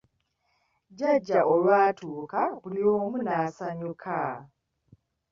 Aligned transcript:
Jjjaja 0.89 1.39
olwatuuka 1.53 2.41
buli 2.61 2.81
omu 2.97 3.15
n'asanyuka. 3.23 4.19